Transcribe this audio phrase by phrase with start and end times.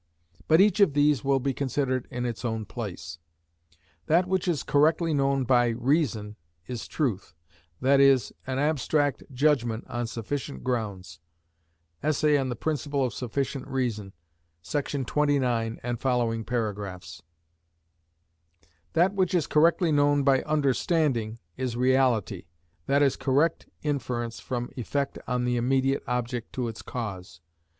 [0.47, 3.19] But each of these will be considered in its own place.
[4.07, 7.35] That which is correctly known by reason is truth,
[7.81, 11.19] that is, an abstract judgment on sufficient grounds
[12.01, 14.11] (Essay on the Principle of Sufficient Reason,§
[15.05, 17.21] 29 and following paragraphs);
[18.93, 22.47] that which is correctly known by understanding is reality,
[22.87, 27.39] that is correct inference from effect on the immediate object to its cause.